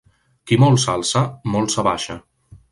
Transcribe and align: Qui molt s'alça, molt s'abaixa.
Qui 0.51 0.57
molt 0.63 0.81
s'alça, 0.85 1.23
molt 1.57 1.77
s'abaixa. 1.77 2.21